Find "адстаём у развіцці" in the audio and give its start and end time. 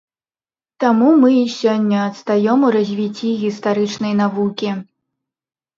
2.09-3.29